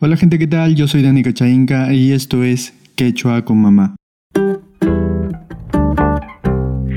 Hola 0.00 0.16
gente, 0.16 0.38
¿qué 0.38 0.46
tal? 0.46 0.76
Yo 0.76 0.86
soy 0.86 1.02
Dani 1.02 1.24
Cachainca 1.24 1.92
y 1.92 2.12
esto 2.12 2.44
es 2.44 2.72
Quechua 2.94 3.44
con 3.44 3.60
Mamá. 3.60 3.96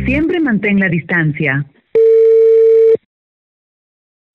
Siempre 0.05 0.39
mantén 0.39 0.79
la 0.79 0.87
distancia. 0.87 1.65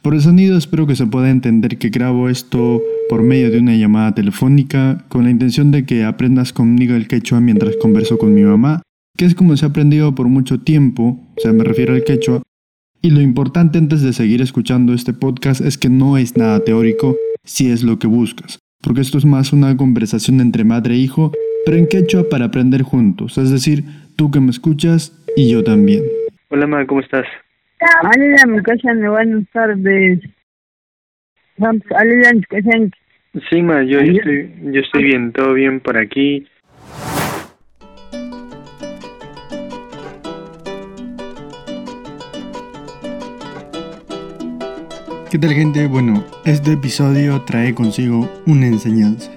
Por 0.03 0.15
el 0.15 0.21
sonido 0.21 0.59
espero 0.59 0.85
que 0.89 0.97
se 0.97 1.07
pueda 1.07 1.31
entender 1.31 1.79
que 1.79 1.91
grabo 1.91 2.29
esto 2.29 2.83
por 3.09 3.23
medio 3.23 3.53
de 3.53 3.61
una 3.61 3.77
llamada 3.77 4.17
telefónica 4.17 5.05
con 5.11 5.23
la 5.23 5.31
intención 5.31 5.71
de 5.71 5.87
que 5.87 6.03
aprendas 6.03 6.53
conmigo 6.53 6.97
el 6.97 7.07
quechua 7.07 7.41
mientras 7.41 7.77
converso 7.77 8.19
con 8.19 8.35
mi 8.35 8.43
mamá, 8.43 8.83
que 9.17 9.27
es 9.27 9.37
como 9.37 9.57
se 9.57 9.65
ha 9.65 9.69
aprendido 9.69 10.17
por 10.17 10.27
mucho 10.27 10.59
tiempo, 10.59 11.21
o 11.37 11.41
sea, 11.41 11.53
me 11.53 11.63
refiero 11.63 11.95
al 11.95 12.03
quechua. 12.03 12.43
Y 13.01 13.11
lo 13.11 13.21
importante 13.21 13.79
antes 13.79 14.03
de 14.03 14.13
seguir 14.13 14.43
escuchando 14.43 14.93
este 14.93 15.13
podcast 15.13 15.61
es 15.61 15.79
que 15.79 15.89
no 15.89 16.19
es 16.19 16.37
nada 16.37 16.65
teórico 16.65 17.15
si 17.47 17.71
es 17.71 17.83
lo 17.83 17.99
que 17.99 18.07
buscas, 18.07 18.59
porque 18.83 19.01
esto 19.01 19.17
es 19.19 19.25
más 19.25 19.53
una 19.53 19.77
conversación 19.77 20.41
entre 20.41 20.65
madre 20.65 20.95
e 20.95 20.99
hijo, 20.99 21.33
pero 21.65 21.79
en 21.79 21.87
quechua 21.87 22.29
para 22.29 22.47
aprender 22.47 22.83
juntos, 22.83 23.39
es 23.39 23.51
decir, 23.51 23.85
tú 24.17 24.31
que 24.31 24.41
me 24.41 24.51
escuchas 24.51 25.13
y 25.37 25.51
yo 25.51 25.65
también. 25.65 26.03
Hola, 26.49 26.67
ma, 26.67 26.87
¿cómo 26.87 27.01
estás? 27.01 27.27
Hola, 28.03 28.47
mi 28.47 28.63
casa, 28.63 28.93
buenas 28.95 29.45
tardes. 29.53 30.21
Sí, 33.49 33.63
ma, 33.63 33.83
yo, 33.83 34.01
yo 34.01 34.13
estoy, 34.13 34.51
yo 34.73 34.81
estoy 34.81 35.05
bien, 35.05 35.33
todo 35.33 35.55
bien 35.55 35.81
por 35.81 35.97
aquí. 35.97 36.47
¿Qué 45.31 45.41
tal 45.41 45.55
gente? 45.55 45.89
Bueno, 45.89 46.25
este 46.45 46.75
episodio 46.75 47.43
trae 47.43 47.75
consigo 47.75 48.31
una 48.47 48.69
enseñanza. 48.69 49.29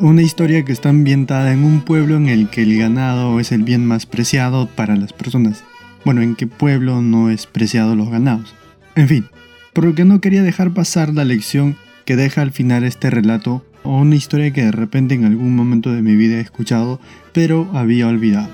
Una 0.00 0.22
historia 0.22 0.64
que 0.64 0.70
está 0.70 0.90
ambientada 0.90 1.52
en 1.52 1.64
un 1.64 1.80
pueblo 1.80 2.16
en 2.16 2.28
el 2.28 2.48
que 2.48 2.62
el 2.62 2.78
ganado 2.78 3.40
es 3.40 3.50
el 3.50 3.64
bien 3.64 3.84
más 3.84 4.06
preciado 4.06 4.68
para 4.68 4.94
las 4.94 5.12
personas. 5.12 5.64
Bueno, 6.04 6.22
¿en 6.22 6.36
qué 6.36 6.46
pueblo 6.46 7.02
no 7.02 7.28
es 7.28 7.46
preciado 7.46 7.96
los 7.96 8.08
ganados? 8.08 8.54
En 8.94 9.08
fin, 9.08 9.26
por 9.72 9.84
lo 9.84 9.96
que 9.96 10.04
no 10.04 10.20
quería 10.20 10.44
dejar 10.44 10.72
pasar 10.72 11.12
la 11.12 11.24
lección 11.24 11.76
que 12.04 12.14
deja 12.14 12.42
al 12.42 12.52
final 12.52 12.84
este 12.84 13.10
relato 13.10 13.64
o 13.82 13.98
una 13.98 14.14
historia 14.14 14.52
que 14.52 14.62
de 14.62 14.72
repente 14.72 15.16
en 15.16 15.24
algún 15.24 15.56
momento 15.56 15.90
de 15.92 16.02
mi 16.02 16.14
vida 16.14 16.36
he 16.36 16.40
escuchado, 16.40 17.00
pero 17.32 17.68
había 17.74 18.06
olvidado. 18.06 18.48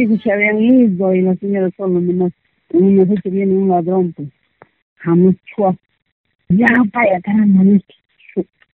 Hijos 0.00 0.20
se 0.22 0.32
habían 0.32 0.60
ido 0.60 1.14
y 1.14 1.22
la 1.22 1.34
señora 1.36 1.70
solo 1.76 2.00
nomás. 2.00 2.32
Una 2.72 3.04
vez 3.04 3.20
que 3.22 3.30
viene 3.30 3.54
un 3.54 3.68
ladrón, 3.68 4.12
pues, 4.12 4.28
jamás 4.96 5.34
chua. 5.44 5.76
Ya, 6.48 6.66
vaya, 6.92 7.20
caramba, 7.20 7.64
no 7.64 7.80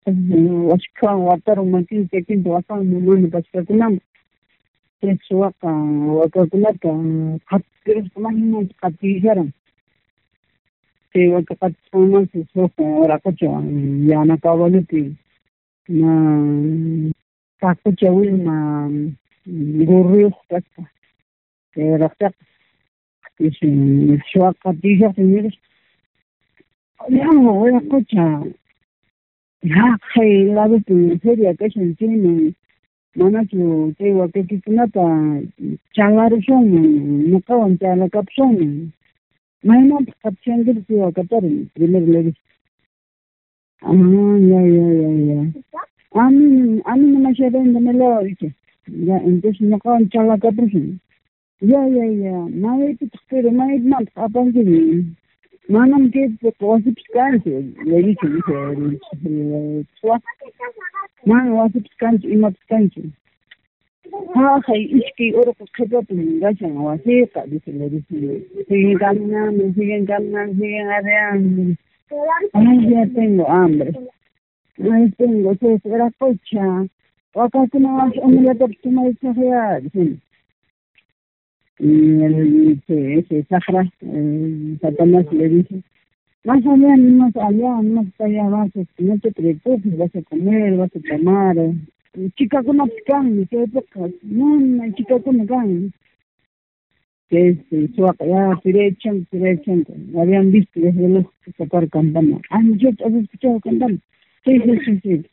washikwan 0.07 1.19
wataron 1.19 1.71
makin 1.71 2.09
kekinto 2.09 2.51
wasan 2.51 2.87
mumani 2.87 3.27
pasikakunam 3.27 3.99
eso 5.03 5.39
waka 5.39 5.67
wakakunata 5.67 6.91
katiros 7.51 8.07
kamahimon 8.15 8.71
katijaran 8.81 9.51
te 11.13 11.29
waka 11.29 11.55
katisaman 11.55 12.29
se 12.33 12.47
soka 12.55 12.83
warakocha 12.83 13.51
yana 14.07 14.37
kawaluti 14.37 15.17
na 15.89 16.11
kakocha 17.61 18.13
wilma 18.13 18.87
gurrios 19.87 20.35
kasta 20.49 20.87
te 21.77 21.97
rakta 22.01 22.33
isi 23.39 23.69
shwa 24.29 24.55
katija 24.63 25.13
señores 25.13 25.55
ya 27.09 27.29
warakocha 27.29 28.27
ya 29.63 29.98
khay 30.09 30.45
lado 30.57 30.81
tu 30.86 31.19
seria 31.23 31.55
que 31.55 31.69
se 31.70 31.81
entiende 31.81 32.55
mana 33.15 33.45
tu 33.51 33.92
te 33.98 34.13
wa 34.13 34.27
que 34.33 34.42
tu 34.45 34.73
nata 34.73 35.05
changar 35.92 36.33
son 36.47 36.65
no 37.31 37.41
kawan 37.47 37.77
ta 37.79 37.95
la 37.95 38.09
capson 38.09 38.57
mana 39.63 39.97
caption 40.23 40.65
de 40.65 40.73
tu 40.89 40.95
wa 40.97 41.13
katar 41.13 41.45
primer 41.75 42.05
le 42.09 42.23
dice 42.27 42.41
ah 43.83 43.92
ya 44.51 44.61
ya 44.77 44.86
ya 45.03 45.11
ya 45.29 45.41
a 46.23 46.31
mí 46.31 46.81
a 46.89 46.97
no 46.97 47.19
me 47.20 47.35
se 47.36 47.51
vende 47.51 48.55
entonces 49.29 49.61
no 49.61 49.79
kawan 49.79 50.09
ta 50.09 50.23
la 50.25 50.36
le 59.34 59.84
swa. 60.00 60.20
Man 61.27 61.52
wasip 61.52 61.86
scanti, 61.94 62.28
imat 62.28 62.55
scanti. 62.64 63.12
Ha, 64.34 64.61
hay 64.67 64.83
iski 64.98 65.34
oro 65.34 65.52
ko 65.58 65.64
khepa 65.74 66.06
pun 66.06 66.40
gacha 66.40 66.68
wasi 66.68 67.27
ka 67.33 67.42
dice, 67.50 67.73
le 67.73 67.88
dice, 67.88 68.46
siguen 68.68 68.98
caminando, 68.98 69.73
siguen 69.74 70.06
caminando, 70.06 70.55
siguen 70.55 70.86
arreando. 70.86 71.74
Ay, 72.52 72.90
ya 72.90 73.06
tengo 73.14 73.44
hambre. 73.48 73.92
Tengo 75.18 75.56
cocha. 76.18 76.86
Que 77.73 77.78
no 77.80 77.96
vas 77.96 78.12
a. 79.24 80.26
y 81.79 82.23
el 82.23 82.81
que 82.87 83.19
ese 83.19 83.45
Sahara, 83.45 83.91
eh, 84.01 84.77
Satanás 84.81 85.27
le 85.33 85.48
dice, 85.48 85.83
más 86.45 86.64
allá, 86.64 86.97
más 86.97 87.37
allá, 87.37 87.83
más 87.83 88.07
allá 88.20 88.48
vas, 88.48 88.70
no 88.98 89.19
te 89.19 89.33
preocupes, 89.33 89.98
vas 89.98 90.15
a 90.15 90.23
comer, 90.23 90.77
vas 90.77 90.91
a 90.95 91.17
tomar. 91.17 91.57
Chica 92.36 92.63
con 92.63 92.81
apicán, 92.81 93.47
¿qué 93.51 93.65
época? 93.65 94.09
No, 94.23 94.92
chica 94.95 95.19
con 95.20 95.41
apicán. 95.41 95.92
Que 97.29 97.48
es 97.48 97.95
su 97.97 98.07
acá, 98.07 98.61
Pirechan, 98.63 99.27
Pirechan, 99.31 99.85
habían 100.17 100.53
visto 100.53 100.81
desde 100.81 101.09
los 101.09 101.27
sacar 101.59 101.89
campana. 101.91 102.41
Ah, 102.51 102.63
yo 102.77 102.91
has 102.91 103.13
escuchado 103.13 103.61
campana. 103.61 103.98
Sí, 104.45 104.61
sí, 104.61 104.79
sí, 104.85 105.01
sí. 105.03 105.27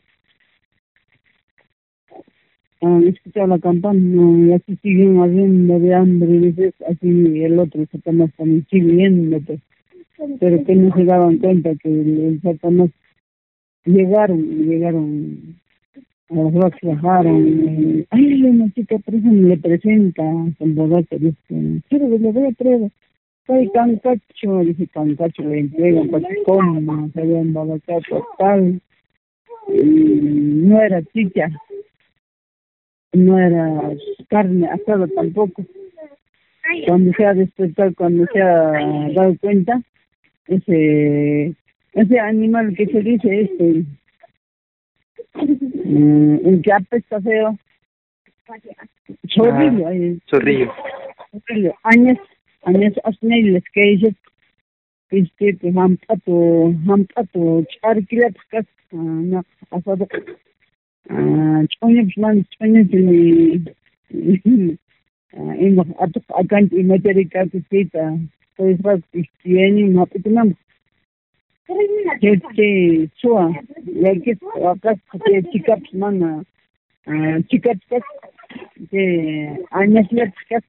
Ah, 2.86 3.00
escuchado 3.08 3.48
la 3.48 3.60
campana 3.60 3.98
y 3.98 4.52
así 4.52 4.76
siguen 4.82 5.18
habiendo 5.20 5.80
de 5.80 5.94
hambre, 5.94 6.28
dices, 6.28 6.74
así 6.86 7.42
el 7.42 7.58
otro 7.58 7.86
Satanás 7.90 8.30
también 8.36 8.68
siguiéndote. 8.70 9.60
Pero 10.38 10.66
que 10.66 10.76
no 10.76 10.94
se 10.94 11.06
daban 11.06 11.38
cuenta 11.38 11.74
que 11.76 11.88
el, 11.88 12.20
el 12.20 12.42
Satanás 12.42 12.90
llegaron, 13.86 14.42
llegaron 14.68 15.56
a 16.30 16.36
los 16.36 16.54
rocks, 16.56 16.78
bajaron. 16.82 18.06
Ay, 18.10 18.44
una 18.44 18.70
chica 18.74 18.98
presa 19.00 19.30
le 19.32 19.58
presenta 19.58 20.24
con 20.58 20.76
borracha, 20.76 21.16
dice, 21.16 21.82
quiero 21.88 22.10
que 22.10 22.20
le 22.20 22.32
voy 22.34 22.48
a 22.48 22.52
traer. 22.52 22.92
Soy 23.48 23.70
cancacho, 23.70 24.60
dice 24.60 24.88
cancacho, 24.88 25.44
le 25.44 25.60
entregan 25.60 26.10
para 26.10 26.28
que 26.28 26.44
coma, 26.44 27.10
se 27.14 27.22
había 27.22 27.40
emborrachado 27.40 28.02
total. 28.10 28.82
Y 29.70 29.84
no 29.84 30.82
era 30.82 31.02
chicha, 31.14 31.50
no 33.13 33.40
era 33.40 33.91
carne 34.29 34.68
asada 34.68 35.07
tampoco. 35.07 35.63
Cuando 36.88 37.12
se 37.13 37.25
ha 37.25 37.34
despertado, 37.34 37.94
cuando 37.96 38.25
se 38.34 38.41
ha 38.41 38.72
dado 39.13 39.35
cuenta, 39.40 39.81
ese 40.47 41.56
ese 41.94 42.19
animal 42.19 42.73
que 42.75 42.88
se 42.88 43.02
dice 43.02 43.41
este, 43.41 43.85
mm, 45.85 46.40
el 46.46 46.61
que 46.64 46.73
apesta 46.73 47.22
feo, 47.22 47.58
zorrillo, 49.35 49.90
eh, 49.90 50.17
Zorrillo. 50.29 50.73
zorrillo, 51.32 51.73
años, 51.84 52.17
años 52.64 52.93
asneiles 53.03 53.64
que 53.73 53.82
dice, 53.82 54.16
este, 55.11 55.58
que 55.58 55.67
hampato, 55.70 56.73
hampato, 56.90 57.66
charquilat, 57.82 58.35
kas, 58.49 58.66
na, 58.91 59.43
asado, 59.70 60.08
Исполнение 61.05 62.09
желаний 62.16 62.46
исполнительные 62.50 63.76
им 64.09 65.79
атып 65.97 66.23
акант 66.29 66.73
иматери 66.73 67.26
каты 67.26 67.64
тейта. 67.70 68.20
То 68.55 68.67
есть 68.67 68.84
раз 68.84 69.02
крестьяне, 69.11 69.85
но 69.88 70.05
потом 70.05 70.55
Кете 72.20 73.09
чуа, 73.17 73.53
лекет 73.85 74.40
акас 74.44 74.97
кете 75.11 75.52
чикап 75.52 75.79
мана, 75.94 76.44
чикап 77.50 77.78
кас, 77.90 78.03
те 78.91 79.58
анеслет 79.72 80.34
кас, 80.50 80.61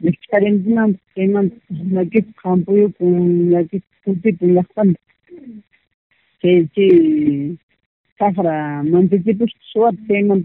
Лекчарендинам, 0.00 0.96
кейман, 1.14 1.52
лекет 1.68 2.26
кампую, 2.36 2.92
лекет 3.00 3.82
кути, 4.04 4.36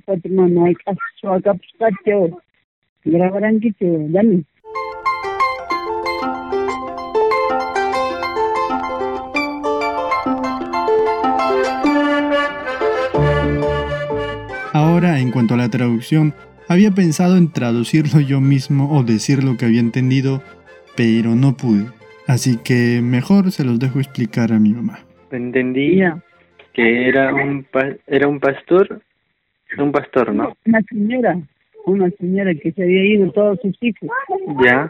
patrima 0.06 0.48
naik 0.48 0.78
as 0.86 0.98
suaka 1.20 1.54
puskacho. 1.54 2.42
Grabaran 3.06 3.60
gitu, 3.60 4.08
dan 4.14 4.46
Ahora, 14.74 15.20
en 15.20 15.32
cuanto 15.32 15.54
a 15.54 15.58
la 15.58 15.70
traducción, 15.70 16.34
había 16.68 16.92
pensado 16.92 17.38
en 17.38 17.52
traducirlo 17.52 18.22
yo 18.22 18.42
mismo 18.42 18.96
o 18.96 19.04
decir 19.04 19.44
lo 19.44 19.58
que 19.58 19.66
había 19.66 19.82
entendido, 19.82 20.42
pero 20.96 21.36
no 21.36 21.56
pude. 21.58 21.86
Así 22.28 22.58
que 22.64 23.02
mejor 23.04 23.52
se 23.52 23.66
los 23.66 23.80
dejo 23.80 24.00
explicar 24.00 24.54
a 24.54 24.60
mi 24.60 24.74
mamá. 24.74 25.00
Entendí 25.32 26.02
que 26.74 27.08
era 27.08 27.34
un 27.34 27.66
era 28.08 28.28
un 28.28 28.40
pastor, 28.40 29.02
un 29.78 29.92
pastor, 29.92 30.34
¿no? 30.34 30.56
Una 30.66 30.82
señora, 30.84 31.38
una 31.86 32.10
señora 32.12 32.54
que 32.56 32.72
se 32.72 32.84
había 32.84 33.06
ido 33.06 33.32
todos 33.32 33.60
sus 33.62 33.76
hijos. 33.82 34.10
Ya. 34.64 34.90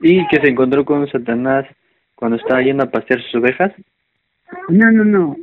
Y 0.00 0.26
que 0.28 0.40
se 0.40 0.48
encontró 0.48 0.84
con 0.84 1.08
Satanás 1.08 1.66
cuando 2.14 2.36
estaba 2.36 2.62
yendo 2.62 2.84
a 2.84 2.90
pasear 2.90 3.20
sus 3.22 3.36
ovejas. 3.36 3.72
No, 4.68 4.90
no, 4.90 5.04
no. 5.04 5.36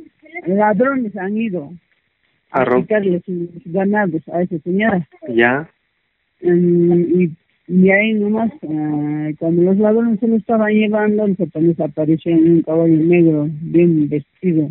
Ladrones 0.46 1.16
han 1.16 1.36
ido 1.36 1.72
a, 2.50 2.62
a 2.62 2.76
quitarle 2.76 3.20
sus 3.24 3.48
ganados 3.66 4.22
a 4.32 4.42
esa 4.42 4.58
señora. 4.58 5.06
Ya. 5.28 5.68
y 6.40 7.30
y 7.68 7.90
ahí 7.90 8.14
nomás, 8.14 8.52
uh, 8.62 9.34
cuando 9.38 9.62
los 9.62 9.76
ladrones 9.76 10.20
se 10.20 10.28
lo 10.28 10.36
estaban 10.36 10.72
llevando, 10.72 11.24
el 11.24 11.36
Satanás 11.36 11.80
apareció 11.80 12.32
en 12.32 12.52
un 12.52 12.62
caballo 12.62 12.96
negro, 12.96 13.48
bien 13.50 14.08
vestido, 14.08 14.70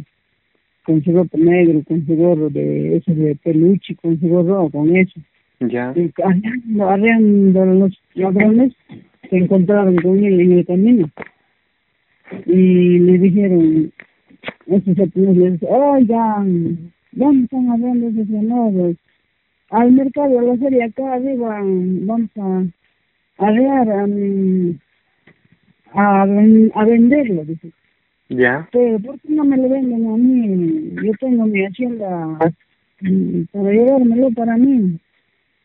con 0.86 1.04
su 1.04 1.12
ropa 1.12 1.38
negro, 1.38 1.82
con 1.88 2.06
su 2.06 2.16
gorro 2.16 2.50
de 2.50 2.98
eso 2.98 3.14
de 3.14 3.36
peluche, 3.36 3.96
con 3.96 4.20
su 4.20 4.28
gorro, 4.28 4.70
con 4.70 4.96
eso. 4.96 5.20
Ya. 5.60 5.94
Y 5.96 6.12
arreando 6.82 7.66
los 7.66 8.00
ladrones, 8.14 8.74
se 9.30 9.38
encontraron 9.38 9.96
con 9.98 10.24
él 10.24 10.40
en 10.40 10.52
el 10.54 10.66
camino. 10.66 11.10
Y 12.46 13.00
le 13.00 13.18
dijeron, 13.20 13.92
le 14.68 14.80
dice, 14.80 15.68
oigan, 15.68 16.92
¿dónde 17.12 17.44
están 17.46 17.70
hablando 17.70 18.10
esos 18.10 18.28
señores? 18.28 18.98
Al 19.70 19.92
mercado, 19.92 20.40
a 20.40 20.44
la 20.44 20.58
feria 20.58 20.86
acá 20.86 21.14
arriba, 21.14 21.60
vamos 21.62 22.30
a 22.38 22.64
a 23.38 23.52
ver, 23.52 23.90
a, 25.94 26.22
a 26.22 26.86
venderlo, 26.86 27.46
dice. 27.46 27.72
Ya. 28.30 28.68
Pero, 28.72 29.00
¿por 29.00 29.20
qué 29.20 29.30
no 29.30 29.44
me 29.44 29.58
lo 29.58 29.70
venden 29.70 30.08
a 30.08 30.18
mí? 30.18 30.96
Yo 31.04 31.12
tengo 31.20 31.46
mi 31.46 31.64
hacienda 31.66 32.40
mm, 33.02 33.44
para 33.52 33.72
llevármelo 33.72 34.32
para 34.32 34.58
mí. 34.58 35.00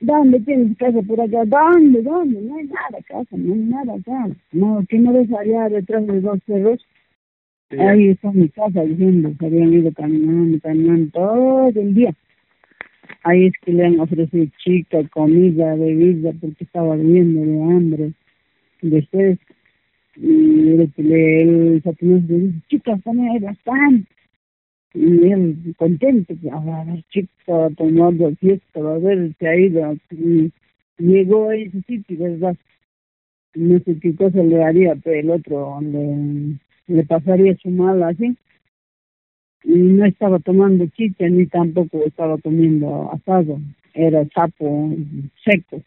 ¿Dónde 0.01 0.41
tienes 0.41 0.77
casa 0.79 1.01
por 1.03 1.21
acá? 1.21 1.45
¿Dónde? 1.45 2.03
¿Dónde? 2.03 2.41
No 2.41 2.57
hay 2.57 2.65
nada 2.67 3.03
casa, 3.07 3.37
no 3.37 3.53
hay 3.55 3.61
nada 3.61 3.95
acá. 3.95 4.29
No, 4.53 4.83
¿qué 4.89 4.99
no 4.99 5.13
ves 5.13 5.29
allá 5.33 5.69
detrás 5.69 6.07
de 6.07 6.21
dos 6.21 6.39
cerros? 6.47 6.87
Ahí 7.79 8.09
está 8.09 8.33
mi 8.33 8.49
casa 8.49 8.83
diciendo, 8.83 9.33
se 9.39 9.47
habían 9.47 9.73
ido 9.73 9.93
caminando, 9.93 10.59
caminando 10.61 11.11
todo 11.13 11.69
el 11.81 11.95
día. 11.95 12.13
Ahí 13.23 13.47
es 13.47 13.53
que 13.63 13.73
le 13.73 13.87
han 13.87 14.01
ofrecido 14.01 14.47
chica, 14.59 14.99
comida, 15.13 15.75
bebida, 15.77 16.33
porque 16.41 16.65
estaba 16.65 16.97
viendo 16.97 17.43
de 17.43 17.63
hambre. 17.63 18.13
Después, 18.83 19.39
y 20.23 20.73
el, 20.73 20.93
el 20.97 21.83
dice, 21.83 22.53
chicas, 22.69 23.03
también 23.03 23.31
hay 23.31 23.39
bastante. 23.39 24.09
Y 24.93 25.31
él 25.31 25.75
contento, 25.79 26.35
a 26.53 26.85
ver, 26.85 27.03
chica, 27.11 27.71
tomando 27.77 28.35
fiesta, 28.37 28.81
a 28.81 28.99
ver, 28.99 29.33
se 29.39 29.49
ha 29.49 29.57
ido. 29.57 29.97
Y 30.11 30.53
llegó 30.99 31.49
a 31.49 31.57
ese 31.57 31.81
sitio, 31.83 32.19
¿verdad? 32.19 32.57
No 33.55 33.79
sé 33.81 33.99
qué 34.01 34.15
cosa 34.15 34.43
le 34.43 34.63
haría, 34.63 34.95
pero 34.97 35.21
el 35.21 35.31
otro 35.31 35.81
le, 35.81 36.59
le 36.87 37.05
pasaría 37.05 37.57
su 37.57 37.71
mal 37.71 38.03
así 38.03 38.37
y 39.65 39.75
no 39.75 40.05
estaba 40.05 40.39
tomando 40.39 40.87
chicha 40.89 41.29
ni 41.29 41.47
tampoco 41.47 42.03
estaba 42.05 42.39
comiendo 42.39 43.11
asado, 43.13 43.61
era 43.95 44.27
sapo 44.35 44.91
seco. 45.45 45.83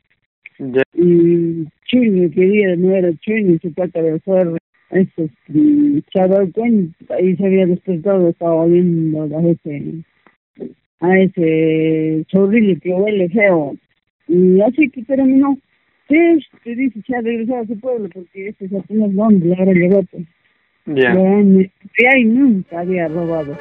Y 0.94 1.66
Chini 1.86 2.30
quería, 2.32 2.76
no 2.76 2.96
era 2.96 3.12
Chini, 3.20 3.60
su 3.60 3.74
pata 3.74 4.02
de 4.02 4.14
hacer 4.14 4.58
eso, 4.92 5.30
se 6.12 6.20
ha 6.20 6.28
dado 6.28 6.52
cuenta 6.52 7.20
y 7.20 7.36
se 7.36 7.46
había 7.46 7.66
despertado, 7.66 8.30
estaba 8.30 8.66
viendo 8.68 9.24
a 9.24 9.42
ese, 9.50 10.04
a 11.00 11.20
ese 11.20 12.24
chorrillo 12.28 12.80
que 12.80 12.94
huele 12.94 13.30
feo. 13.30 13.76
Y 14.28 14.62
así 14.62 14.90
que 14.90 15.04
terminó. 15.04 15.58
Sí, 16.08 16.18
te 16.64 16.76
dice, 16.76 17.02
se 17.08 17.16
ha 17.16 17.22
regresado 17.22 17.62
a 17.62 17.66
su 17.66 17.80
pueblo 17.80 18.10
porque 18.14 18.50
ese 18.50 18.66
es 18.66 18.74
apenas 18.74 19.14
donde 19.16 19.56
ahora 19.56 19.74
llegó. 19.74 20.04
Pues. 20.04 20.26
Ya. 20.86 21.14
Yeah. 21.14 22.12
ahí 22.14 22.26
nunca 22.26 22.82
había 22.82 23.08
robado. 23.08 23.58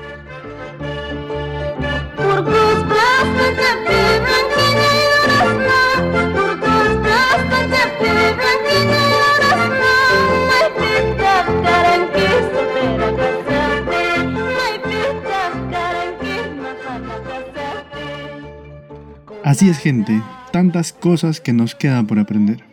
Así 19.53 19.69
es 19.69 19.77
gente, 19.77 20.23
tantas 20.51 20.95
cosas 20.95 21.43
que 21.43 21.53
nos 21.53 21.75
queda 21.75 22.03
por 22.05 22.19
aprender. 22.19 22.65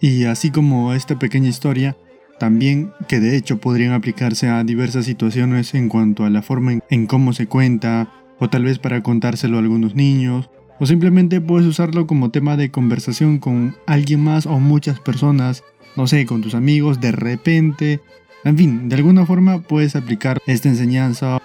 Y 0.00 0.24
así 0.24 0.50
como 0.50 0.92
esta 0.92 1.16
pequeña 1.16 1.48
historia, 1.48 1.96
también 2.40 2.90
que 3.06 3.20
de 3.20 3.36
hecho 3.36 3.58
podrían 3.58 3.92
aplicarse 3.92 4.48
a 4.48 4.64
diversas 4.64 5.04
situaciones 5.04 5.74
en 5.74 5.88
cuanto 5.88 6.24
a 6.24 6.30
la 6.30 6.42
forma 6.42 6.80
en, 6.90 7.06
cómo 7.06 7.32
se 7.34 7.46
cuenta, 7.46 8.12
o 8.40 8.50
tal 8.50 8.64
vez 8.64 8.80
para 8.80 9.00
contárselo 9.00 9.58
a 9.58 9.60
algunos 9.60 9.94
niños, 9.94 10.50
o 10.80 10.86
simplemente 10.86 11.40
puedes 11.40 11.68
usarlo 11.68 12.08
como 12.08 12.32
tema 12.32 12.56
de 12.56 12.72
conversación 12.72 13.38
con 13.38 13.76
alguien 13.86 14.24
más 14.24 14.46
o 14.46 14.58
muchas 14.58 14.98
personas, 14.98 15.62
no 15.94 16.08
sé, 16.08 16.26
con 16.26 16.42
tus 16.42 16.56
amigos, 16.56 17.00
de 17.00 17.12
repente. 17.12 18.00
En 18.42 18.58
fin, 18.58 18.88
de 18.88 18.96
alguna 18.96 19.24
forma 19.24 19.60
puedes 19.60 19.94
aplicar 19.94 20.40
esta 20.48 20.68
enseñanza. 20.68 21.40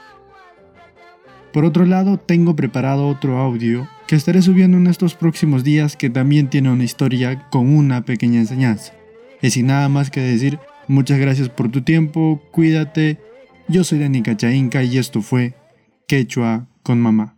Por 1.54 1.64
otro 1.64 1.86
lado, 1.86 2.18
tengo 2.18 2.56
preparado 2.56 3.08
otro 3.08 3.38
audio 3.38 3.88
que 4.08 4.16
estaré 4.16 4.42
subiendo 4.42 4.78
en 4.78 4.88
estos 4.88 5.16
próximos 5.16 5.64
días 5.64 5.96
que 5.96 6.10
también 6.10 6.50
tiene 6.50 6.72
una 6.72 6.84
historia 6.84 7.48
con 7.50 7.74
una 7.74 8.04
pequeña 8.04 8.40
enseñanza. 8.40 8.94
Y 9.42 9.52
sin 9.52 9.68
nada 9.68 9.88
más 9.88 10.10
que 10.10 10.20
decir, 10.20 10.60
Muchas 10.88 11.18
gracias 11.18 11.48
por 11.48 11.72
tu 11.72 11.82
tiempo, 11.82 12.42
cuídate. 12.52 13.18
Yo 13.70 13.86
soy 13.86 14.00
Dani 14.00 14.22
Cachainca 14.22 14.84
y 14.84 14.98
esto 14.98 15.22
fue 15.22 15.54
Quechua 16.08 16.68
con 16.84 17.00
mamá. 17.00 17.38